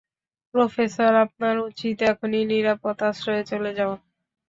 Professor, 0.53 1.11
আপনার 1.25 1.55
উচিৎ 1.67 1.97
এখনই 2.11 2.43
নিরাপদ 2.51 2.97
আশ্রয়ে 3.09 3.43
চলে 3.51 3.71
যাওয়া। 3.77 3.97